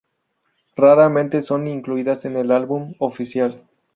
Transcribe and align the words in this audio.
Raramente 0.75 1.43
son 1.43 1.67
incluidas 1.67 2.25
en 2.25 2.35
el 2.35 2.49
álbum 2.49 2.95
oficial. 2.97 3.61